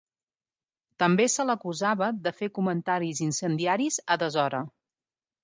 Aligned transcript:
També 1.03 1.27
se 1.33 1.45
l'acusava 1.49 2.07
de 2.29 2.33
fer 2.39 2.49
comentaris 2.57 3.23
incendiaris 3.27 4.01
a 4.17 4.21
deshora. 4.25 4.65